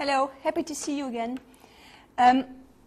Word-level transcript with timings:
Hello, 0.00 0.30
happy 0.42 0.62
to 0.62 0.74
see 0.74 0.96
you 0.96 1.08
again. 1.08 1.38
Um, 2.16 2.46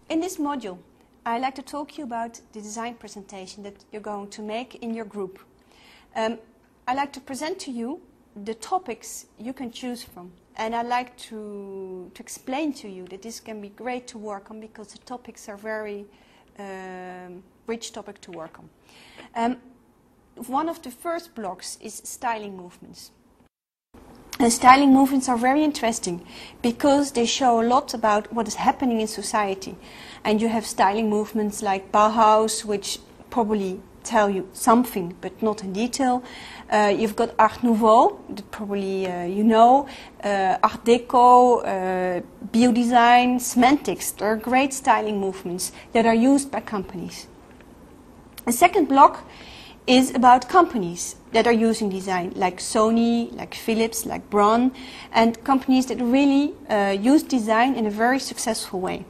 in 0.09 0.19
this 0.19 0.37
module, 0.37 0.79
I'd 1.27 1.43
like 1.43 1.53
to 1.53 1.61
talk 1.61 1.91
to 1.91 1.97
you 1.99 2.05
about 2.05 2.41
the 2.53 2.59
design 2.59 2.95
presentation 2.95 3.61
that 3.61 3.85
you're 3.91 4.01
going 4.01 4.29
to 4.29 4.41
make 4.41 4.81
in 4.81 4.95
your 4.95 5.05
group. 5.05 5.37
Um, 6.15 6.39
I'd 6.87 6.97
like 6.97 7.13
to 7.13 7.21
present 7.21 7.59
to 7.59 7.71
you 7.71 8.01
the 8.45 8.55
topics 8.55 9.27
you 9.37 9.53
can 9.53 9.69
choose 9.69 10.01
from. 10.01 10.31
And 10.55 10.73
I'd 10.73 10.87
like 10.87 11.15
to, 11.29 12.09
to 12.11 12.19
explain 12.19 12.73
to 12.73 12.89
you 12.89 13.05
that 13.09 13.21
this 13.21 13.39
can 13.39 13.61
be 13.61 13.69
great 13.69 14.07
to 14.07 14.17
work 14.17 14.49
on 14.49 14.59
because 14.59 14.87
the 14.87 14.97
topics 15.05 15.47
are 15.47 15.57
very 15.57 16.05
um, 16.57 17.43
rich 17.67 17.91
topic 17.91 18.21
to 18.21 18.31
work 18.31 18.57
on. 18.57 18.69
Um, 19.35 19.57
one 20.47 20.67
of 20.67 20.81
the 20.81 20.89
first 20.89 21.35
blocks 21.35 21.77
is 21.79 21.93
styling 21.93 22.57
movements. 22.57 23.11
And 24.43 24.51
styling 24.51 24.91
movements 24.91 25.29
are 25.29 25.37
very 25.37 25.63
interesting 25.63 26.19
because 26.61 27.13
they 27.13 27.25
show 27.25 27.61
a 27.61 27.65
lot 27.65 27.93
about 27.93 28.33
what 28.33 28.45
is 28.45 28.55
happening 28.55 28.99
in 28.99 29.07
society. 29.07 29.77
And 30.25 30.41
you 30.41 30.49
have 30.49 30.65
styling 30.65 31.09
movements 31.09 31.61
like 31.61 31.93
Bauhaus, 31.93 32.65
which 32.65 32.99
probably 33.29 33.79
tell 34.03 34.29
you 34.29 34.49
something, 34.51 35.15
but 35.21 35.41
not 35.41 35.63
in 35.63 35.71
detail. 35.71 36.25
Uh, 36.69 36.93
you've 36.93 37.15
got 37.15 37.33
Art 37.39 37.63
Nouveau, 37.63 38.19
that 38.27 38.51
probably 38.51 39.07
uh, 39.07 39.23
you 39.23 39.45
know, 39.45 39.87
uh, 40.21 40.57
Art 40.61 40.83
Deco, 40.83 41.63
uh, 41.63 42.21
Biodesign, 42.51 43.39
Semantics. 43.39 44.11
They're 44.11 44.35
great 44.35 44.73
styling 44.73 45.21
movements 45.21 45.71
that 45.93 46.05
are 46.05 46.13
used 46.13 46.51
by 46.51 46.59
companies. 46.59 47.27
The 48.45 48.51
second 48.51 48.89
block 48.89 49.25
is 49.87 50.13
about 50.15 50.47
companies 50.47 51.15
that 51.33 51.47
are 51.47 51.53
using 51.53 51.89
design, 51.89 52.31
like 52.35 52.59
Sony, 52.59 53.35
like 53.35 53.53
Philips, 53.55 54.05
like 54.05 54.29
Braun, 54.29 54.71
and 55.11 55.43
companies 55.43 55.87
that 55.87 55.99
really 55.99 56.53
uh, 56.69 56.95
use 56.99 57.23
design 57.23 57.75
in 57.75 57.85
a 57.85 57.89
very 57.89 58.19
successful 58.19 58.79
way. 58.79 59.05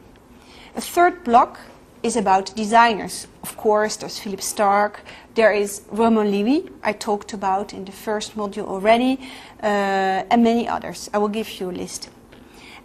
A 0.75 0.81
third 0.81 1.23
block 1.23 1.59
is 2.01 2.15
about 2.15 2.55
designers. 2.55 3.27
Of 3.43 3.55
course, 3.55 3.97
there's 3.97 4.19
Philippe 4.19 4.41
Starck, 4.41 5.01
there 5.35 5.53
is 5.53 5.81
Raymond 5.91 6.33
Loewy, 6.33 6.69
I 6.83 6.93
talked 6.93 7.33
about 7.33 7.73
in 7.73 7.85
the 7.85 7.91
first 7.91 8.35
module 8.35 8.65
already, 8.67 9.19
uh, 9.61 10.29
and 10.29 10.43
many 10.43 10.67
others. 10.67 11.09
I 11.13 11.17
will 11.17 11.29
give 11.29 11.49
you 11.59 11.69
a 11.69 11.71
list. 11.71 12.09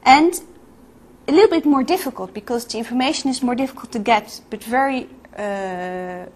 And 0.04 0.40
a 1.26 1.32
little 1.32 1.50
bit 1.50 1.66
more 1.66 1.82
difficult 1.82 2.32
because 2.32 2.64
the 2.66 2.78
information 2.78 3.28
is 3.28 3.42
more 3.42 3.54
difficult 3.54 3.92
to 3.92 3.98
get, 3.98 4.40
but 4.50 4.62
very 4.64 5.08
uh, 5.36 6.26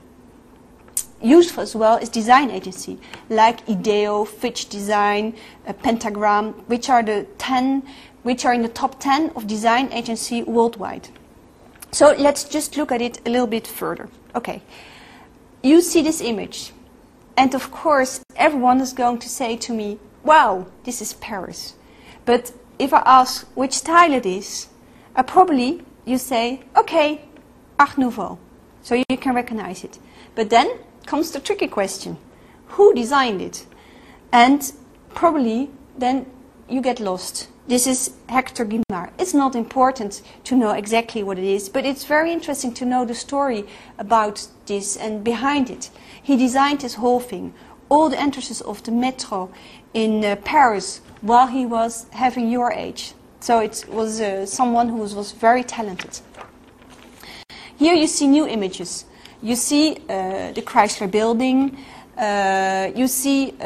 useful 1.22 1.62
as 1.62 1.74
well 1.74 1.96
is 1.96 2.08
design 2.08 2.50
agency, 2.50 2.98
like 3.28 3.68
IDEO, 3.68 4.24
Fitch 4.24 4.68
Design, 4.68 5.34
uh, 5.66 5.72
Pentagram, 5.72 6.52
which 6.66 6.88
are 6.88 7.02
the 7.02 7.26
10, 7.38 7.82
which 8.22 8.44
are 8.44 8.52
in 8.52 8.62
the 8.62 8.68
top 8.68 9.00
10 9.00 9.30
of 9.36 9.46
design 9.46 9.92
agency 9.92 10.42
worldwide. 10.42 11.08
So 11.90 12.14
let's 12.18 12.44
just 12.44 12.76
look 12.76 12.90
at 12.90 13.02
it 13.02 13.20
a 13.26 13.30
little 13.30 13.46
bit 13.46 13.66
further. 13.66 14.08
Okay, 14.34 14.62
you 15.62 15.80
see 15.80 16.02
this 16.02 16.20
image, 16.20 16.72
and 17.36 17.54
of 17.54 17.70
course, 17.70 18.20
everyone 18.36 18.80
is 18.80 18.92
going 18.92 19.18
to 19.18 19.28
say 19.28 19.56
to 19.58 19.72
me, 19.72 19.98
wow, 20.24 20.66
this 20.84 21.02
is 21.02 21.14
Paris. 21.14 21.74
But 22.24 22.52
if 22.78 22.92
I 22.92 23.02
ask 23.04 23.46
which 23.54 23.72
style 23.72 24.12
it 24.12 24.26
is, 24.26 24.68
probably 25.26 25.82
you 26.04 26.18
say, 26.18 26.62
okay, 26.76 27.22
Art 27.78 27.98
Nouveau. 27.98 28.38
So 28.82 28.94
you 28.94 29.16
can 29.16 29.34
recognize 29.34 29.84
it. 29.84 29.98
But 30.34 30.50
then 30.50 30.78
comes 31.06 31.30
the 31.30 31.40
tricky 31.40 31.68
question 31.68 32.16
who 32.68 32.94
designed 32.94 33.40
it? 33.42 33.66
And 34.32 34.72
probably 35.14 35.70
then 35.98 36.26
you 36.68 36.80
get 36.80 37.00
lost 37.00 37.48
this 37.68 37.86
is 37.86 38.10
Hector 38.28 38.66
Guimard. 38.66 39.12
It's 39.20 39.34
not 39.34 39.54
important 39.54 40.20
to 40.44 40.56
know 40.56 40.72
exactly 40.72 41.22
what 41.22 41.38
it 41.38 41.44
is, 41.44 41.68
but 41.68 41.86
it's 41.86 42.04
very 42.04 42.32
interesting 42.32 42.74
to 42.74 42.84
know 42.84 43.04
the 43.04 43.14
story 43.14 43.64
about 43.98 44.48
this 44.66 44.96
and 44.96 45.22
behind 45.22 45.70
it. 45.70 45.88
He 46.20 46.36
designed 46.36 46.80
this 46.80 46.94
whole 46.94 47.20
thing, 47.20 47.54
all 47.88 48.08
the 48.08 48.20
entrances 48.20 48.62
of 48.62 48.82
the 48.82 48.90
metro 48.90 49.48
in 49.94 50.24
uh, 50.24 50.36
Paris 50.44 51.02
while 51.20 51.46
he 51.46 51.64
was 51.64 52.06
having 52.10 52.50
your 52.50 52.72
age. 52.72 53.14
So 53.38 53.60
it 53.60 53.84
was 53.88 54.20
uh, 54.20 54.44
someone 54.44 54.88
who 54.88 54.96
was, 54.96 55.14
was, 55.14 55.30
very 55.30 55.62
talented. 55.62 56.18
Here 57.76 57.94
you 57.94 58.08
see 58.08 58.26
new 58.26 58.46
images. 58.46 59.04
You 59.42 59.56
see 59.56 59.96
uh, 60.08 60.52
the 60.52 60.62
Chrysler 60.62 61.10
building. 61.10 61.76
Uh, 62.16 62.92
you 62.94 63.08
see 63.08 63.54
uh, 63.60 63.64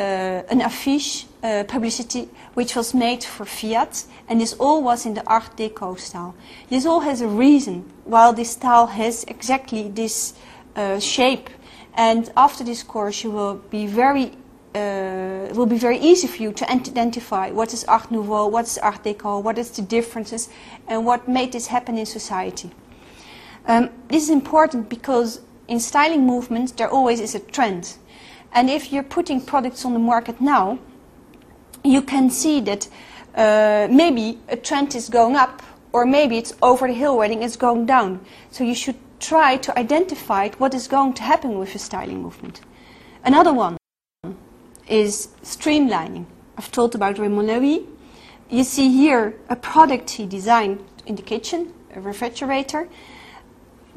an 0.48 0.60
affiche 0.60 1.26
publicity 1.68 2.28
which 2.54 2.74
was 2.74 2.94
made 2.94 3.22
for 3.22 3.44
Fiat, 3.44 4.04
and 4.28 4.40
this 4.40 4.54
all 4.54 4.82
was 4.82 5.06
in 5.06 5.14
the 5.14 5.22
Art 5.26 5.56
Deco 5.56 5.98
style. 5.98 6.34
This 6.70 6.86
all 6.86 7.00
has 7.00 7.20
a 7.20 7.28
reason 7.28 7.84
while 8.04 8.32
this 8.32 8.50
style 8.50 8.86
has 8.86 9.24
exactly 9.28 9.88
this 9.88 10.34
shape. 10.98 11.50
And 11.94 12.30
after 12.36 12.64
this 12.64 12.82
course, 12.82 13.22
you 13.22 13.30
will 13.30 13.54
be 13.70 13.86
very 13.86 14.32
uh, 14.74 15.48
it 15.48 15.56
will 15.56 15.66
be 15.66 15.78
very 15.78 15.98
easy 15.98 16.26
for 16.26 16.42
you 16.42 16.52
to 16.52 16.70
identify 16.70 17.50
what 17.50 17.72
is 17.72 17.84
Art 17.84 18.10
Nouveau, 18.10 18.46
what 18.48 18.66
is 18.66 18.78
Art 18.78 19.02
Deco, 19.04 19.42
what 19.42 19.56
is 19.58 19.70
the 19.70 19.82
differences, 19.82 20.48
and 20.86 21.06
what 21.06 21.28
made 21.28 21.52
this 21.52 21.68
happen 21.68 21.96
in 21.96 22.04
society. 22.04 22.70
Um, 23.66 23.88
this 24.08 24.24
is 24.24 24.30
important 24.30 24.88
because 24.88 25.40
in 25.68 25.80
styling 25.80 26.26
movements, 26.26 26.72
there 26.72 26.88
always 26.88 27.20
is 27.20 27.34
a 27.34 27.40
trend. 27.40 27.96
And 28.52 28.70
if 28.70 28.92
you're 28.92 29.02
putting 29.02 29.40
products 29.40 29.84
on 29.84 29.92
the 29.92 29.98
market 29.98 30.40
now, 30.40 30.78
you 31.84 32.02
can 32.02 32.30
see 32.30 32.60
that 32.60 32.88
uh, 33.34 33.88
maybe 33.90 34.38
a 34.48 34.56
trend 34.56 34.94
is 34.94 35.08
going 35.08 35.36
up 35.36 35.62
or 35.92 36.06
maybe 36.06 36.38
it's 36.38 36.54
over 36.62 36.86
the 36.86 36.94
hill 36.94 37.20
and 37.22 37.42
it's 37.42 37.56
going 37.56 37.86
down. 37.86 38.24
So 38.50 38.64
you 38.64 38.74
should 38.74 38.96
try 39.20 39.56
to 39.56 39.78
identify 39.78 40.50
what 40.58 40.74
is 40.74 40.88
going 40.88 41.14
to 41.14 41.22
happen 41.22 41.58
with 41.58 41.72
the 41.72 41.78
styling 41.78 42.22
movement. 42.22 42.60
Another 43.24 43.52
one 43.52 43.76
is 44.88 45.28
streamlining. 45.42 46.26
I've 46.56 46.70
told 46.70 46.94
about 46.94 47.18
Raymond 47.18 47.48
Loewy. 47.48 47.86
You 48.48 48.64
see 48.64 48.88
here 48.90 49.34
a 49.48 49.56
product 49.56 50.10
he 50.10 50.26
designed 50.26 50.84
in 51.06 51.16
the 51.16 51.22
kitchen, 51.22 51.72
a 51.94 52.00
refrigerator. 52.00 52.88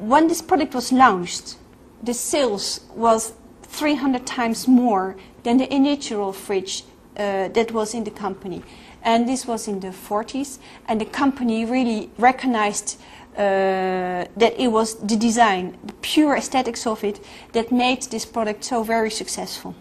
When 0.00 0.28
this 0.28 0.40
product 0.40 0.74
was 0.74 0.92
launched, 0.92 1.56
the 2.02 2.14
sales 2.14 2.80
was 2.96 3.34
300 3.64 4.26
times 4.26 4.66
more 4.66 5.14
than 5.42 5.58
the 5.58 5.70
initial 5.70 6.32
fridge 6.32 6.84
uh, 7.18 7.48
that 7.48 7.72
was 7.72 7.92
in 7.92 8.04
the 8.04 8.10
company. 8.10 8.62
And 9.02 9.28
this 9.28 9.46
was 9.46 9.68
in 9.68 9.80
the 9.80 9.88
40s, 9.88 10.58
and 10.88 11.02
the 11.02 11.04
company 11.04 11.66
really 11.66 12.10
recognized 12.16 12.98
uh, 13.36 14.24
that 14.36 14.58
it 14.58 14.68
was 14.68 14.94
the 15.00 15.16
design, 15.16 15.76
the 15.84 15.92
pure 16.00 16.34
aesthetics 16.34 16.86
of 16.86 17.04
it, 17.04 17.22
that 17.52 17.70
made 17.70 18.04
this 18.04 18.24
product 18.24 18.64
so 18.64 18.82
very 18.82 19.10
successful. 19.10 19.74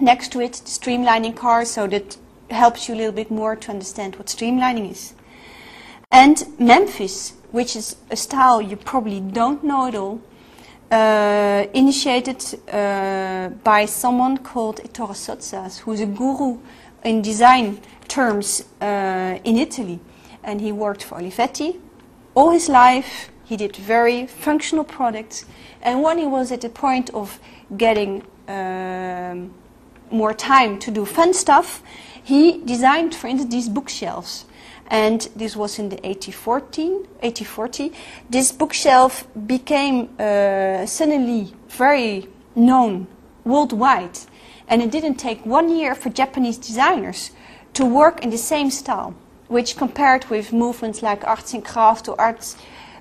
Next 0.00 0.32
to 0.32 0.40
it, 0.40 0.54
the 0.54 0.70
streamlining 0.70 1.36
car, 1.36 1.64
so 1.64 1.86
that 1.86 2.16
helps 2.50 2.88
you 2.88 2.96
a 2.96 2.96
little 2.96 3.12
bit 3.12 3.30
more 3.30 3.54
to 3.54 3.70
understand 3.70 4.16
what 4.16 4.26
streamlining 4.26 4.90
is. 4.90 5.14
And 6.10 6.42
Memphis, 6.58 7.34
which 7.52 7.76
is 7.76 7.96
a 8.10 8.16
style 8.16 8.60
you 8.60 8.76
probably 8.76 9.20
don't 9.20 9.62
know 9.64 9.86
at 9.86 9.94
all, 9.94 10.20
uh, 10.90 11.66
initiated 11.72 12.44
uh, 12.72 13.48
by 13.62 13.86
someone 13.86 14.38
called 14.38 14.80
Ettore 14.80 15.14
Sottsass, 15.14 15.78
who's 15.80 16.00
a 16.00 16.06
guru 16.06 16.58
in 17.04 17.22
design 17.22 17.80
terms 18.08 18.64
uh, 18.80 19.38
in 19.44 19.56
Italy. 19.56 20.00
And 20.42 20.60
he 20.60 20.72
worked 20.72 21.04
for 21.04 21.18
Olivetti 21.18 21.78
all 22.34 22.50
his 22.50 22.68
life. 22.68 23.30
He 23.44 23.56
did 23.56 23.76
very 23.76 24.26
functional 24.26 24.84
products. 24.84 25.44
And 25.82 26.02
when 26.02 26.18
he 26.18 26.26
was 26.26 26.52
at 26.52 26.60
the 26.60 26.68
point 26.68 27.10
of 27.10 27.38
getting 27.76 28.22
um, 28.48 29.52
more 30.10 30.34
time 30.34 30.78
to 30.80 30.90
do 30.90 31.04
fun 31.04 31.34
stuff, 31.34 31.82
he 32.22 32.62
designed, 32.64 33.14
for 33.14 33.28
instance, 33.28 33.52
these 33.52 33.68
bookshelves 33.68 34.44
and 34.90 35.28
this 35.36 35.56
was 35.56 35.78
in 35.78 35.88
the 35.88 35.96
1814, 35.96 36.92
1840. 36.92 37.92
This 38.28 38.50
bookshelf 38.52 39.26
became 39.46 40.10
uh, 40.18 40.84
suddenly 40.84 41.54
very 41.68 42.28
known 42.56 43.06
worldwide, 43.44 44.18
and 44.68 44.82
it 44.82 44.90
didn't 44.90 45.14
take 45.14 45.46
one 45.46 45.68
year 45.68 45.94
for 45.94 46.10
Japanese 46.10 46.58
designers 46.58 47.30
to 47.74 47.84
work 47.84 48.24
in 48.24 48.30
the 48.30 48.38
same 48.38 48.70
style, 48.70 49.14
which 49.48 49.76
compared 49.76 50.24
with 50.26 50.52
movements 50.52 51.02
like 51.02 51.24
arts 51.24 51.54
and 51.54 51.64
craft 51.64 52.08
or 52.08 52.20
arts 52.20 52.56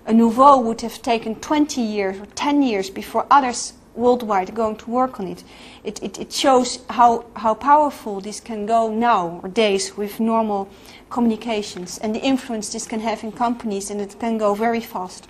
nouveau 0.08 0.60
would 0.60 0.82
have 0.82 1.02
taken 1.02 1.36
20 1.36 1.82
years 1.82 2.20
or 2.20 2.26
10 2.28 2.62
years 2.62 2.90
before 2.90 3.26
others 3.30 3.74
worldwide 4.00 4.56
going 4.56 4.78
to 4.78 4.90
work 4.90 5.20
on 5.20 5.28
it. 5.28 5.44
It, 5.84 6.02
it, 6.02 6.20
it 6.20 6.32
shows 6.32 6.80
how, 6.90 7.26
how 7.36 7.54
powerful 7.54 8.22
this 8.22 8.40
can 8.40 8.66
go 8.66 8.90
now, 8.90 9.40
or 9.44 9.50
days, 9.50 9.98
with 9.98 10.20
normal 10.20 10.70
communications, 11.10 11.98
and 12.00 12.16
the 12.16 12.22
influence 12.22 12.72
this 12.72 12.88
can 12.88 13.02
have 13.02 13.24
in 13.24 13.32
companies, 13.32 13.92
and 13.92 14.02
it 14.02 14.20
can 14.20 14.38
go 14.38 14.56
very 14.56 14.82
fast. 14.82 15.28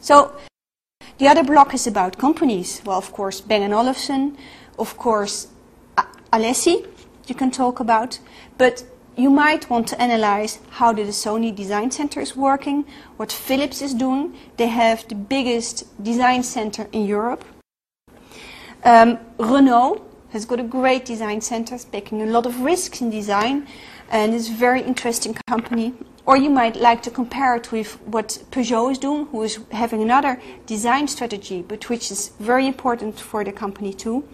So, 0.00 0.32
the 1.18 1.28
other 1.28 1.44
block 1.44 1.74
is 1.74 1.86
about 1.86 2.16
companies. 2.16 2.80
Well, 2.84 2.96
of 2.96 3.12
course, 3.12 3.40
Bang 3.42 3.72
& 3.72 3.74
Olufsen, 3.74 4.38
of 4.78 4.96
course, 4.96 5.48
Alessi, 6.32 6.86
you 7.26 7.34
can 7.34 7.50
talk 7.50 7.80
about, 7.80 8.18
but 8.56 8.84
you 9.16 9.30
might 9.30 9.68
want 9.68 9.88
to 9.88 10.00
analyze 10.00 10.58
how 10.70 10.92
the 10.92 11.02
Sony 11.02 11.54
Design 11.54 11.90
Center 11.90 12.20
is 12.20 12.36
working, 12.36 12.84
what 13.16 13.32
Philips 13.32 13.82
is 13.82 13.94
doing. 13.94 14.34
They 14.56 14.68
have 14.68 15.06
the 15.08 15.14
biggest 15.14 15.84
design 16.02 16.42
center 16.42 16.88
in 16.92 17.06
Europe. 17.06 17.44
Um, 18.84 19.18
Renault 19.38 20.02
has 20.30 20.44
got 20.44 20.60
a 20.60 20.62
great 20.62 21.04
design 21.04 21.40
center, 21.40 21.76
taking 21.78 22.22
a 22.22 22.26
lot 22.26 22.46
of 22.46 22.60
risks 22.60 23.00
in 23.00 23.10
design, 23.10 23.66
and 24.10 24.34
it's 24.34 24.48
a 24.48 24.54
very 24.54 24.80
interesting 24.80 25.36
company. 25.46 25.92
Or 26.24 26.36
you 26.36 26.50
might 26.50 26.76
like 26.76 27.02
to 27.02 27.10
compare 27.10 27.56
it 27.56 27.72
with 27.72 28.00
what 28.06 28.42
Peugeot 28.50 28.92
is 28.92 28.98
doing, 28.98 29.26
who 29.26 29.42
is 29.42 29.58
having 29.72 30.02
another 30.02 30.40
design 30.66 31.08
strategy, 31.08 31.62
but 31.62 31.88
which 31.88 32.10
is 32.10 32.30
very 32.38 32.66
important 32.66 33.18
for 33.18 33.42
the 33.42 33.52
company 33.52 33.92
too. 33.92 34.24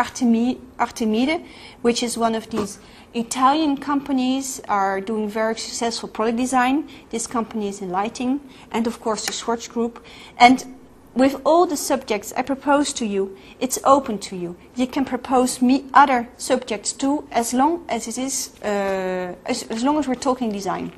Artemide, 0.00 1.44
which 1.82 2.02
is 2.02 2.16
one 2.16 2.34
of 2.34 2.48
these 2.50 2.78
Italian 3.12 3.76
companies, 3.76 4.60
are 4.68 5.00
doing 5.00 5.28
very 5.28 5.56
successful 5.58 6.08
product 6.08 6.38
design. 6.38 6.88
This 7.10 7.26
company 7.26 7.68
is 7.68 7.82
in 7.82 7.90
lighting, 7.90 8.40
and 8.70 8.86
of 8.86 9.00
course 9.00 9.26
the 9.26 9.32
Swatch 9.32 9.68
Group. 9.68 10.04
And 10.38 10.64
with 11.14 11.40
all 11.44 11.66
the 11.66 11.76
subjects 11.76 12.32
I 12.36 12.42
propose 12.42 12.92
to 12.94 13.04
you, 13.04 13.36
it's 13.58 13.78
open 13.84 14.18
to 14.20 14.36
you. 14.36 14.56
You 14.76 14.86
can 14.86 15.04
propose 15.04 15.60
me 15.60 15.84
other 15.92 16.28
subjects 16.36 16.92
too, 16.92 17.26
as 17.32 17.52
long 17.52 17.84
as 17.88 18.06
it 18.06 18.16
is, 18.16 18.54
uh, 18.62 19.34
as, 19.44 19.64
as, 19.64 19.82
long 19.82 19.98
as 19.98 20.06
we're 20.06 20.14
talking 20.14 20.52
design. 20.52 20.92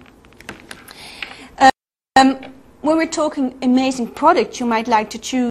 Um, 2.16 2.36
when 2.82 2.96
we're 2.96 3.06
talking 3.06 3.58
amazing 3.62 4.08
products, 4.08 4.60
you 4.60 4.66
might 4.66 4.86
like 4.86 5.08
to 5.10 5.18
choose 5.18 5.50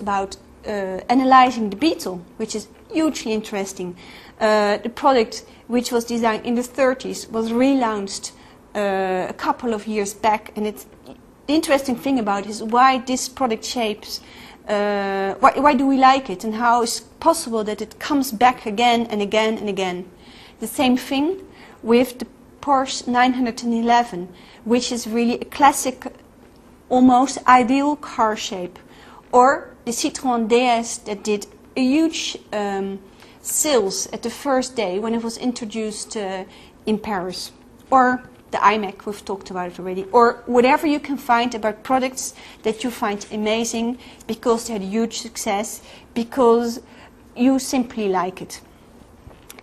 about 0.00 0.36
analyzing 0.68 1.70
the 1.70 1.76
Beetle, 1.76 2.20
which 2.36 2.54
is 2.54 2.68
hugely 2.92 3.32
interesting. 3.32 3.96
Uh, 4.40 4.78
the 4.78 4.88
product, 4.88 5.44
which 5.68 5.92
was 5.92 6.04
designed 6.04 6.44
in 6.44 6.54
the 6.54 6.62
30s, 6.62 7.30
was 7.30 7.50
relaunched 7.50 8.32
uh, 8.74 9.26
a 9.28 9.34
couple 9.34 9.72
of 9.72 9.86
years 9.86 10.14
back, 10.14 10.52
and 10.56 10.66
it's 10.66 10.86
the 11.46 11.54
interesting 11.54 11.96
thing 11.96 12.18
about 12.18 12.44
it 12.44 12.50
is 12.50 12.62
why 12.62 12.98
this 12.98 13.28
product 13.28 13.64
shapes, 13.64 14.20
uh, 14.68 15.34
why, 15.34 15.52
why 15.56 15.74
do 15.74 15.86
we 15.86 15.98
like 15.98 16.30
it, 16.30 16.42
and 16.42 16.54
how 16.54 16.82
is 16.82 17.00
possible 17.20 17.62
that 17.64 17.80
it 17.82 17.98
comes 17.98 18.32
back 18.32 18.66
again 18.66 19.06
and 19.10 19.20
again 19.20 19.58
and 19.58 19.68
again. 19.68 20.08
The 20.60 20.66
same 20.66 20.96
thing 20.96 21.42
with 21.82 22.18
the 22.18 22.26
Porsche 22.60 23.06
911, 23.06 24.28
which 24.64 24.90
is 24.90 25.06
really 25.06 25.38
a 25.38 25.44
classic, 25.44 26.06
almost 26.88 27.38
ideal 27.46 27.96
car 27.96 28.36
shape, 28.36 28.78
or 29.34 29.74
the 29.84 29.90
Citroën 29.90 30.48
DS 30.48 30.98
that 30.98 31.24
did 31.24 31.46
a 31.76 31.80
huge 31.80 32.38
um, 32.52 33.00
sales 33.42 34.06
at 34.12 34.22
the 34.22 34.30
first 34.30 34.76
day 34.76 35.00
when 35.00 35.12
it 35.12 35.24
was 35.24 35.36
introduced 35.36 36.16
uh, 36.16 36.44
in 36.86 36.98
Paris, 37.00 37.50
or 37.90 38.22
the 38.52 38.58
iMac, 38.58 39.04
we've 39.06 39.24
talked 39.24 39.50
about 39.50 39.72
it 39.72 39.80
already, 39.80 40.04
or 40.12 40.44
whatever 40.46 40.86
you 40.86 41.00
can 41.00 41.16
find 41.16 41.52
about 41.52 41.82
products 41.82 42.34
that 42.62 42.84
you 42.84 42.90
find 42.90 43.26
amazing 43.32 43.98
because 44.28 44.68
they 44.68 44.74
had 44.74 44.82
huge 44.82 45.18
success, 45.18 45.82
because 46.14 46.80
you 47.34 47.58
simply 47.58 48.08
like 48.08 48.40
it. 48.40 48.60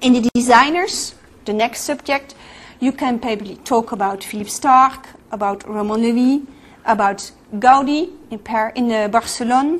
In 0.01 0.11
the 0.11 0.29
designers, 0.33 1.15
the 1.45 1.53
next 1.53 1.81
subject, 1.83 2.35
you 2.81 2.91
can 2.91 3.19
probably 3.19 3.55
talk 3.63 3.93
about 3.93 4.21
Philippe 4.21 4.49
Starck, 4.49 5.07
about 5.31 5.63
Raymond 5.65 6.03
Loewy, 6.03 6.45
about 6.83 7.31
Gaudi 7.53 8.09
in, 8.29 8.39
Par 8.39 8.71
in 8.75 8.91
uh, 8.91 9.07
Barcelona, 9.07 9.79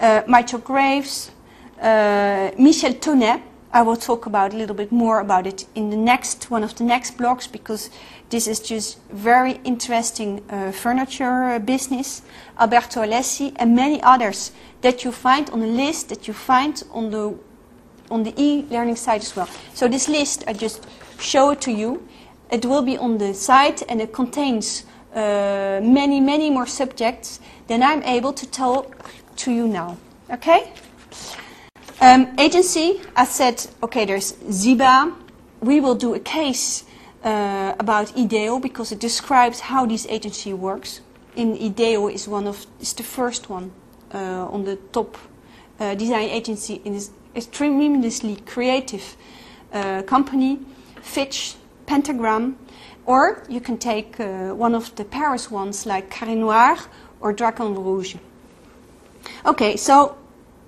uh, 0.00 0.22
Michael 0.26 0.60
Graves, 0.60 1.30
uh, 1.80 2.50
Michel 2.58 2.94
Thonet. 2.94 3.42
I 3.70 3.82
will 3.82 3.96
talk 3.96 4.24
about 4.24 4.54
a 4.54 4.56
little 4.56 4.74
bit 4.74 4.90
more 4.90 5.20
about 5.20 5.46
it 5.46 5.66
in 5.74 5.90
the 5.90 5.96
next 5.96 6.50
one 6.50 6.64
of 6.64 6.74
the 6.76 6.84
next 6.84 7.18
blocks 7.18 7.46
because 7.46 7.90
this 8.30 8.46
is 8.46 8.60
just 8.60 8.98
very 9.10 9.60
interesting 9.64 10.42
uh, 10.48 10.72
furniture 10.72 11.50
uh, 11.50 11.58
business. 11.58 12.22
Alberto 12.58 13.02
Alessi 13.02 13.52
and 13.56 13.76
many 13.76 14.02
others 14.02 14.52
that 14.80 15.04
you 15.04 15.12
find 15.12 15.50
on 15.50 15.60
the 15.60 15.66
list 15.66 16.08
that 16.08 16.26
you 16.26 16.32
find 16.32 16.82
on 16.92 17.10
the 17.10 17.34
on 18.10 18.22
the 18.22 18.32
e-learning 18.36 18.96
site 18.96 19.22
as 19.22 19.36
well. 19.36 19.48
So 19.74 19.86
this 19.86 20.08
list, 20.08 20.44
I 20.46 20.54
just 20.54 20.86
show 21.20 21.50
it 21.50 21.60
to 21.62 21.70
you. 21.70 22.08
It 22.50 22.64
will 22.64 22.82
be 22.82 22.96
on 22.96 23.18
the 23.18 23.34
site 23.34 23.82
and 23.88 24.00
it 24.00 24.14
contains 24.14 24.84
uh, 25.18 25.80
many, 25.82 26.20
many 26.20 26.48
more 26.48 26.66
subjects 26.66 27.40
than 27.66 27.82
I'm 27.82 28.02
able 28.04 28.32
to 28.32 28.46
tell 28.46 28.86
to 29.36 29.50
you 29.50 29.66
now. 29.66 29.96
Okay? 30.30 30.72
Um, 32.00 32.28
agency, 32.38 33.00
I 33.16 33.24
said, 33.24 33.66
okay, 33.82 34.04
there's 34.04 34.36
Ziba. 34.50 35.12
We 35.60 35.80
will 35.80 35.96
do 35.96 36.14
a 36.14 36.20
case 36.20 36.84
uh, 37.24 37.74
about 37.80 38.16
IDEO 38.16 38.60
because 38.60 38.92
it 38.92 39.00
describes 39.00 39.58
how 39.60 39.86
this 39.86 40.06
agency 40.08 40.54
works. 40.54 41.00
In 41.34 41.54
IDEO 41.54 42.08
is 42.08 42.28
one 42.28 42.46
of 42.46 42.66
is 42.80 42.92
the 42.92 43.02
first 43.02 43.50
one 43.50 43.72
uh, 44.14 44.54
on 44.54 44.64
the 44.64 44.76
top 44.92 45.18
uh, 45.80 45.94
design 45.96 46.28
agency 46.28 46.80
in 46.84 46.92
this 46.92 47.10
tremendously 47.50 48.36
creative 48.46 49.16
uh, 49.72 50.02
company, 50.02 50.60
Fitch, 51.02 51.56
Pentagram, 51.86 52.56
or 53.08 53.42
you 53.48 53.58
can 53.58 53.78
take 53.78 54.20
uh, 54.20 54.54
one 54.54 54.74
of 54.74 54.94
the 54.96 55.04
Paris 55.04 55.50
ones 55.50 55.86
like 55.86 56.10
Carré 56.10 56.36
Noir 56.36 56.76
or 57.20 57.32
Dragon 57.32 57.74
Rouge. 57.74 58.16
Okay, 59.46 59.76
so 59.76 60.18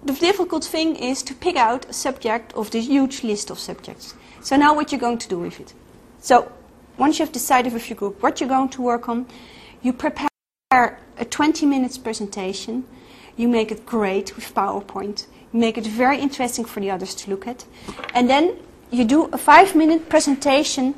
the 0.02 0.14
difficult 0.14 0.64
thing 0.64 0.96
is 0.96 1.22
to 1.24 1.34
pick 1.34 1.56
out 1.56 1.84
a 1.90 1.92
subject 1.92 2.54
of 2.54 2.70
this 2.70 2.86
huge 2.86 3.22
list 3.22 3.50
of 3.50 3.58
subjects. 3.58 4.14
So 4.40 4.56
now 4.56 4.74
what 4.74 4.90
you're 4.90 5.00
going 5.00 5.18
to 5.18 5.28
do 5.28 5.38
with 5.38 5.60
it. 5.60 5.74
So 6.20 6.50
once 6.96 7.18
you've 7.18 7.30
decided 7.30 7.74
with 7.74 7.90
your 7.90 7.96
group 7.96 8.22
what 8.22 8.40
you're 8.40 8.48
going 8.48 8.70
to 8.70 8.80
work 8.80 9.10
on, 9.10 9.26
you 9.82 9.92
prepare 9.92 10.30
a 11.18 11.26
20 11.26 11.66
minutes 11.66 11.98
presentation. 11.98 12.84
You 13.36 13.48
make 13.48 13.70
it 13.70 13.84
great 13.84 14.34
with 14.34 14.54
PowerPoint. 14.54 15.26
You 15.52 15.60
make 15.60 15.76
it 15.76 15.86
very 15.86 16.18
interesting 16.18 16.64
for 16.64 16.80
the 16.80 16.90
others 16.90 17.14
to 17.16 17.30
look 17.30 17.46
at. 17.46 17.66
And 18.14 18.30
then 18.30 18.56
you 18.90 19.04
do 19.04 19.26
a 19.26 19.38
five 19.38 19.76
minute 19.76 20.08
presentation 20.08 20.94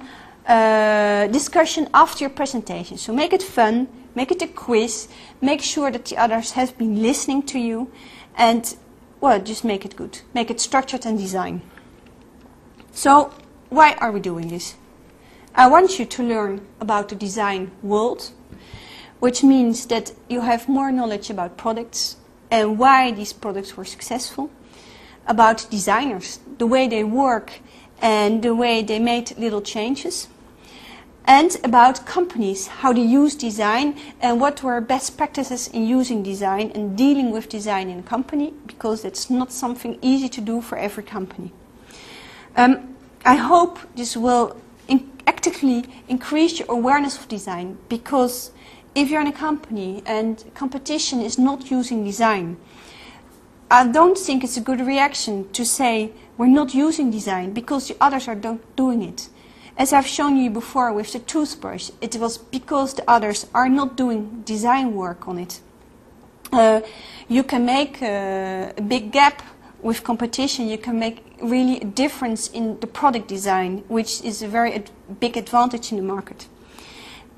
uh, 0.46 1.26
discussion 1.28 1.88
after 1.94 2.24
your 2.24 2.30
presentation. 2.30 2.96
So 2.98 3.12
make 3.12 3.32
it 3.32 3.42
fun, 3.42 3.88
make 4.14 4.30
it 4.30 4.42
a 4.42 4.48
quiz, 4.48 5.08
make 5.40 5.62
sure 5.62 5.90
that 5.90 6.06
the 6.06 6.16
others 6.16 6.52
have 6.52 6.76
been 6.78 7.02
listening 7.02 7.42
to 7.44 7.58
you, 7.58 7.90
and 8.36 8.76
well, 9.20 9.40
just 9.40 9.64
make 9.64 9.84
it 9.84 9.94
good. 9.94 10.20
Make 10.34 10.50
it 10.50 10.60
structured 10.60 11.06
and 11.06 11.16
designed. 11.16 11.62
So 12.92 13.32
why 13.70 13.94
are 13.94 14.10
we 14.10 14.20
doing 14.20 14.48
this? 14.48 14.74
I 15.54 15.68
want 15.68 15.98
you 15.98 16.06
to 16.06 16.22
learn 16.22 16.66
about 16.80 17.08
the 17.08 17.14
design 17.14 17.70
world, 17.82 18.30
which 19.20 19.44
means 19.44 19.86
that 19.86 20.12
you 20.28 20.40
have 20.40 20.68
more 20.68 20.90
knowledge 20.90 21.30
about 21.30 21.56
products 21.56 22.16
and 22.50 22.78
why 22.78 23.12
these 23.12 23.32
products 23.32 23.76
were 23.76 23.84
successful, 23.84 24.50
about 25.26 25.66
designers, 25.70 26.40
the 26.58 26.66
way 26.66 26.88
they 26.88 27.04
work 27.04 27.52
and 28.02 28.42
the 28.42 28.54
way 28.54 28.82
they 28.82 28.98
made 28.98 29.38
little 29.38 29.62
changes, 29.62 30.28
and 31.24 31.56
about 31.62 32.04
companies, 32.04 32.66
how 32.66 32.92
they 32.92 33.00
use 33.00 33.36
design 33.36 33.96
and 34.20 34.40
what 34.40 34.62
were 34.62 34.80
best 34.80 35.16
practices 35.16 35.68
in 35.68 35.86
using 35.86 36.22
design 36.22 36.72
and 36.74 36.98
dealing 36.98 37.30
with 37.30 37.48
design 37.48 37.88
in 37.88 38.00
a 38.00 38.02
company, 38.02 38.52
because 38.66 39.04
it's 39.04 39.30
not 39.30 39.52
something 39.52 39.98
easy 40.02 40.28
to 40.28 40.40
do 40.40 40.60
for 40.60 40.76
every 40.76 41.04
company. 41.04 41.52
Um, 42.56 42.96
I 43.24 43.36
hope 43.36 43.78
this 43.94 44.16
will 44.16 44.56
actively 45.26 45.84
increase 46.08 46.58
your 46.58 46.70
awareness 46.70 47.16
of 47.16 47.28
design 47.28 47.78
because 47.88 48.50
if 48.94 49.08
you're 49.08 49.20
in 49.20 49.28
a 49.28 49.32
company 49.32 50.02
and 50.04 50.44
competition 50.54 51.20
is 51.20 51.38
not 51.38 51.70
using 51.70 52.04
design, 52.04 52.56
I 53.72 53.86
don't 53.86 54.18
think 54.18 54.44
it's 54.44 54.58
a 54.58 54.60
good 54.60 54.82
reaction 54.82 55.50
to 55.52 55.64
say 55.64 56.12
we're 56.36 56.46
not 56.46 56.74
using 56.74 57.10
design 57.10 57.54
because 57.54 57.88
the 57.88 57.96
others 58.02 58.28
are 58.28 58.34
doing 58.76 59.02
it. 59.02 59.30
As 59.78 59.94
I've 59.94 60.06
shown 60.06 60.36
you 60.36 60.50
before 60.50 60.92
with 60.92 61.14
the 61.14 61.20
toothbrush, 61.20 61.90
it 62.02 62.16
was 62.16 62.36
because 62.36 62.92
the 62.92 63.10
others 63.10 63.46
are 63.54 63.70
not 63.70 63.96
doing 63.96 64.42
design 64.44 64.94
work 64.94 65.26
on 65.26 65.38
it. 65.38 65.60
Uh, 66.52 66.82
you 67.28 67.42
can 67.42 67.64
make 67.64 68.02
a, 68.02 68.74
a 68.76 68.82
big 68.82 69.10
gap 69.10 69.42
with 69.80 70.04
competition, 70.04 70.68
you 70.68 70.76
can 70.76 70.98
make 70.98 71.24
really 71.42 71.80
a 71.80 71.86
difference 71.86 72.48
in 72.48 72.78
the 72.80 72.86
product 72.86 73.26
design, 73.26 73.84
which 73.88 74.20
is 74.20 74.42
a 74.42 74.48
very 74.48 74.74
ad 74.74 74.90
big 75.18 75.38
advantage 75.38 75.90
in 75.92 75.96
the 75.96 76.04
market. 76.04 76.46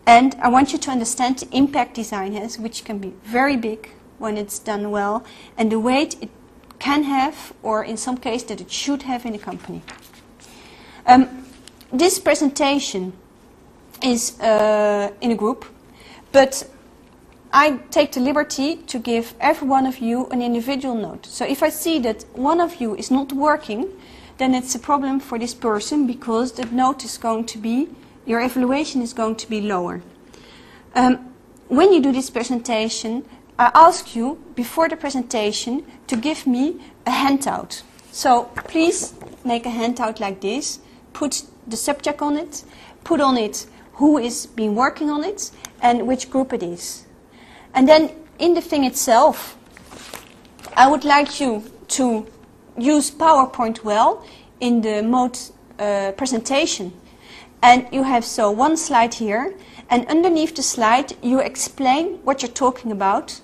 And 0.05 0.35
I 0.43 0.49
want 0.49 0.73
you 0.73 0.79
to 0.81 0.91
understand 0.91 1.39
the 1.39 1.57
impact 1.57 1.95
design 1.95 2.33
has, 2.33 2.59
which 2.59 2.85
can 2.85 2.99
be 2.99 3.13
very 3.23 3.57
big 3.57 3.89
when 4.19 4.37
it's 4.37 4.59
done 4.59 4.91
well, 4.91 5.25
and 5.57 5.71
the 5.71 5.81
weight 5.81 6.17
it 6.21 6.31
can 6.79 7.05
have, 7.05 7.53
or 7.63 7.85
in 7.85 7.97
some 7.97 8.17
cases 8.17 8.49
that 8.49 8.61
it 8.61 8.71
should 8.71 9.03
have 9.03 9.25
in 9.25 9.35
a 9.35 9.39
company. 9.39 9.83
Um, 11.07 11.47
this 11.93 12.19
presentation 12.19 13.13
is 14.03 14.39
uh, 14.41 15.11
in 15.21 15.31
a 15.31 15.35
group, 15.35 15.65
but 16.33 16.69
I 17.53 17.79
take 17.91 18.13
the 18.13 18.21
liberty 18.21 18.77
to 18.77 18.99
give 18.99 19.35
every 19.39 19.69
one 19.69 19.87
of 19.87 19.99
you 19.99 20.27
an 20.31 20.43
individual 20.43 20.95
note. 20.97 21.27
So 21.27 21.45
if 21.45 21.63
I 21.63 21.69
see 21.69 22.01
that 22.01 22.25
one 22.35 22.61
of 22.61 22.81
you 22.81 22.97
is 22.97 23.11
not 23.11 23.33
working, 23.33 23.89
then 24.39 24.55
it's 24.55 24.75
a 24.75 24.79
problem 24.79 25.21
for 25.21 25.39
this 25.39 25.55
person 25.55 26.07
because 26.07 26.53
the 26.53 26.67
note 26.67 27.05
is 27.05 27.17
going 27.17 27.45
to 27.47 27.59
be, 27.59 27.89
your 28.27 28.41
evaluation 28.41 29.03
is 29.03 29.13
going 29.13 29.37
to 29.37 29.49
be 29.49 29.61
lower. 29.61 30.03
Um, 30.97 31.33
when 31.69 31.93
you 31.93 32.03
do 32.03 32.13
this 32.13 32.31
presentation, 32.31 33.25
I 33.59 33.71
ask 33.75 34.17
you 34.17 34.43
before 34.57 34.89
the 34.89 34.97
presentation 34.97 35.85
to 36.09 36.17
give 36.17 36.47
me 36.47 36.81
a 37.07 37.11
handout. 37.11 37.83
So 38.11 38.45
please 38.69 39.15
make 39.45 39.65
a 39.65 39.71
handout 39.71 40.19
like 40.19 40.41
this, 40.41 40.81
put 41.13 41.45
the 41.67 41.77
subject 41.77 42.21
on 42.21 42.37
it, 42.37 42.65
put 43.05 43.21
on 43.21 43.37
it 43.37 43.67
who 43.95 44.19
is 44.19 44.47
been 44.47 44.75
working 44.75 45.09
on 45.09 45.23
it 45.23 45.53
and 45.81 46.07
which 46.07 46.31
group 46.31 46.53
it 46.53 46.63
is. 46.63 47.07
And 47.75 47.89
then 47.89 48.11
in 48.41 48.55
the 48.55 48.61
thing 48.61 48.85
itself, 48.85 49.57
I 50.77 50.91
would 50.91 51.05
like 51.05 51.41
you 51.41 51.63
to 51.89 52.27
use 52.77 53.11
PowerPoint 53.11 53.85
well 53.85 54.25
in 54.59 54.81
the 54.81 55.03
mode 55.03 55.39
uh, 55.79 56.13
presentation. 56.17 56.93
And 57.63 57.87
you 57.93 58.03
have 58.03 58.25
so 58.25 58.51
one 58.51 58.77
slide 58.77 59.15
here, 59.15 59.55
and 59.89 60.07
underneath 60.07 60.55
the 60.55 60.63
slide 60.63 61.17
you 61.23 61.41
explain 61.41 62.19
what 62.25 62.43
you're 62.43 62.51
talking 62.51 62.93
about, 62.93 63.41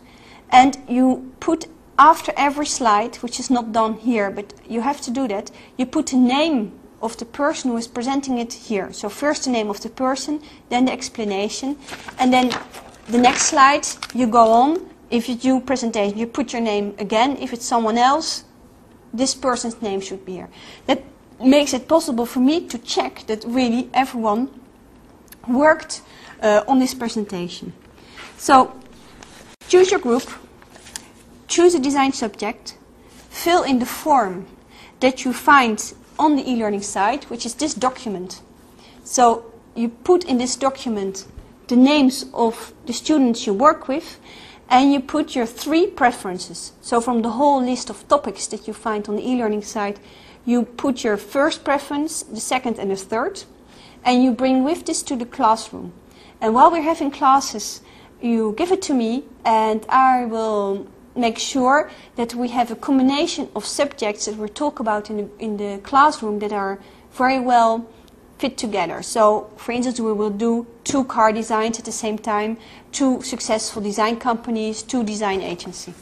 and 0.50 0.78
you 0.88 1.32
put 1.40 1.66
after 1.99 2.32
every 2.37 2.66
slide, 2.66 3.16
which 3.16 3.38
is 3.38 3.50
not 3.50 3.73
done 3.73 3.94
here, 3.94 4.30
but 4.30 4.54
you 4.68 4.80
have 4.80 5.00
to 5.02 5.11
do 5.11 5.28
that, 5.28 5.50
you 5.76 5.87
put 5.87 6.06
the 6.06 6.16
name 6.16 6.73
of 7.02 7.16
the 7.18 7.25
person 7.25 7.70
who 7.70 7.76
is 7.76 7.87
presenting 7.87 8.38
it 8.38 8.52
here. 8.52 8.92
So 8.92 9.09
first 9.09 9.44
the 9.44 9.50
name 9.50 9.70
of 9.70 9.80
the 9.80 9.90
person, 9.90 10.42
then 10.68 10.87
the 10.87 10.92
explanation, 10.92 11.76
and 12.18 12.32
then 12.32 12.50
the 13.09 13.18
next 13.18 13.42
slide 13.47 13.87
you 14.14 14.26
go 14.26 14.50
on. 14.50 14.90
If 15.11 15.28
you 15.28 15.35
do 15.35 15.61
presentation, 15.61 16.18
you 16.18 16.26
put 16.26 16.52
your 16.52 16.62
name 16.62 16.94
again. 16.99 17.37
If 17.38 17.52
it's 17.52 17.66
someone 17.66 17.99
else, 17.99 18.44
this 19.12 19.35
person's 19.35 19.82
name 19.82 20.00
should 20.00 20.25
be 20.25 20.35
here. 20.35 20.49
That 20.87 21.02
makes 21.42 21.75
it 21.75 21.88
possible 21.88 22.26
for 22.26 22.40
me 22.40 22.66
to 22.68 22.78
check 22.78 23.26
that 23.26 23.44
really 23.44 23.90
everyone 23.92 24.49
worked 25.49 26.02
uh, 26.40 26.64
on 26.66 26.78
this 26.78 26.94
presentation. 26.94 27.73
So 28.37 28.75
choose 29.68 29.90
your 29.90 30.00
group, 30.00 30.28
choose 31.49 31.75
a 31.75 31.80
design 31.80 32.12
subject, 32.12 32.76
fill 33.28 33.62
in 33.62 33.78
the 33.78 33.87
form 33.87 34.47
that 35.00 35.25
you 35.25 35.32
find 35.32 35.94
on 36.18 36.37
the 36.37 36.50
e-learning 36.50 36.82
site, 36.82 37.25
which 37.30 37.47
is 37.47 37.54
this 37.54 37.75
document. 37.75 38.40
So 39.04 39.52
you 39.75 39.88
put 39.88 40.25
in 40.25 40.38
this 40.38 40.56
document 40.56 41.26
the 41.68 41.76
names 41.76 42.26
of 42.35 42.73
the 42.87 42.92
students 42.92 43.47
you 43.47 43.54
work 43.54 43.88
with 43.88 44.18
and 44.68 44.92
you 44.92 45.00
put 45.00 45.35
your 45.35 45.47
three 45.47 45.87
preferences. 45.87 46.73
So 46.80 47.00
from 47.00 47.23
the 47.23 47.30
whole 47.30 47.62
list 47.62 47.90
of 47.90 48.06
topics 48.09 48.47
that 48.49 48.66
you 48.66 48.73
find 48.73 49.09
on 49.09 49.16
the 49.16 49.28
e-learning 49.28 49.62
site, 49.62 49.99
you 50.44 50.64
put 50.64 51.02
your 51.04 51.16
first 51.16 51.64
preference, 51.64 52.23
the 52.23 52.40
second 52.40 52.78
and 52.78 52.90
the 52.90 52.97
third, 52.97 53.44
and 54.04 54.23
you 54.23 54.32
bring 54.32 54.64
with 54.64 54.87
this 54.87 55.02
to 55.04 55.16
the 55.16 55.26
classroom. 55.26 55.92
And 56.40 56.54
while 56.54 56.70
we're 56.70 56.82
having 56.82 57.11
classes, 57.11 57.82
you 58.20 58.54
give 58.56 58.73
it 58.73 58.82
to 58.82 58.94
me 58.94 59.25
and 59.44 59.85
I 59.88 60.25
will 60.25 60.87
make 61.16 61.38
sure 61.38 61.90
that 62.16 62.35
we 62.35 62.49
have 62.49 62.70
a 62.70 62.76
combination 62.76 63.49
of 63.54 63.64
subjects 63.64 64.26
that 64.26 64.37
we 64.37 64.49
talk 64.49 64.80
about 64.80 65.11
in 65.11 65.16
the, 65.16 65.28
in 65.38 65.56
the 65.56 65.80
classroom 65.82 66.38
that 66.38 66.52
are 66.52 66.78
very 67.12 67.40
well 67.40 67.87
fit 68.38 68.56
together. 68.56 69.02
So, 69.02 69.50
for 69.56 69.73
instance, 69.73 70.00
we 70.00 70.12
will 70.12 70.30
do 70.30 70.66
two 70.85 71.04
car 71.04 71.32
designs 71.32 71.78
at 71.78 71.85
the 71.85 71.92
same 71.92 72.16
time, 72.16 72.56
two 72.90 73.20
successful 73.23 73.82
design 73.82 74.18
companies, 74.18 74.82
two 74.82 75.04
design 75.04 75.42
agencies. 75.42 75.94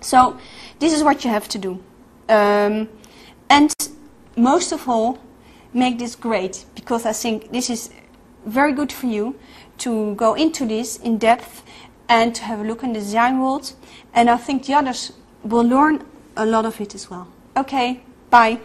So, 0.00 0.38
this 0.78 0.94
is 0.94 1.02
what 1.02 1.24
you 1.24 1.30
have 1.30 1.48
to 1.48 1.58
do. 1.58 1.72
Um, 2.28 2.88
and 3.50 3.74
most 4.36 4.72
of 4.72 4.88
all, 4.88 5.18
make 5.74 5.98
this 5.98 6.16
great 6.16 6.64
because 6.74 7.04
I 7.04 7.12
think 7.12 7.52
this 7.52 7.68
is 7.68 7.90
very 8.44 8.72
good 8.72 8.92
for 8.92 9.06
you 9.06 9.36
to 9.78 10.14
go 10.14 10.34
into 10.34 10.66
this 10.66 10.96
in 10.98 11.18
depth 11.18 11.62
and 12.08 12.34
to 12.34 12.42
have 12.44 12.60
a 12.60 12.64
look 12.64 12.82
in 12.82 12.92
the 12.92 13.00
design 13.00 13.40
world. 13.40 13.72
And 14.14 14.28
I 14.28 14.36
think 14.36 14.66
the 14.66 14.74
others 14.74 15.12
will 15.42 15.64
learn 15.64 16.04
a 16.36 16.46
lot 16.46 16.66
of 16.66 16.80
it 16.80 16.94
as 16.94 17.10
well. 17.10 17.28
Okay, 17.56 18.02
bye. 18.30 18.60